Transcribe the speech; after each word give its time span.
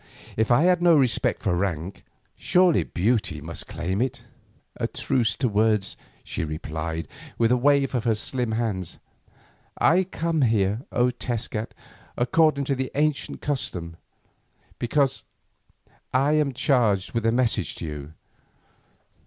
"If 0.35 0.49
I 0.49 0.63
had 0.63 0.81
no 0.81 0.97
respect 0.97 1.43
for 1.43 1.55
rank, 1.55 2.03
surely 2.35 2.81
beauty 2.81 3.39
must 3.39 3.67
claim 3.67 4.01
it." 4.01 4.23
"A 4.77 4.87
truce 4.87 5.37
to 5.37 5.47
words," 5.47 5.95
she 6.23 6.43
replied 6.43 7.07
with 7.37 7.51
a 7.51 7.55
wave 7.55 7.93
of 7.93 8.05
her 8.05 8.15
slim 8.15 8.53
hand. 8.53 8.97
"I 9.77 10.05
come 10.05 10.41
here, 10.41 10.81
O 10.91 11.11
Tezcat, 11.11 11.75
according 12.17 12.63
to 12.63 12.73
the 12.75 12.89
ancient 12.95 13.41
custom, 13.41 13.95
because 14.79 15.23
I 16.11 16.33
am 16.33 16.51
charged 16.53 17.13
with 17.13 17.23
a 17.23 17.31
message 17.31 17.75
to 17.75 17.85
you. 17.85 18.13